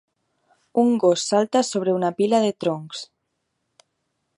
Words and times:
Un 0.83 0.89
gos 1.03 1.21
salta 1.33 1.61
sobre 1.71 1.95
una 1.99 2.11
pila 2.23 2.41
de 2.47 2.51
troncs. 2.65 3.05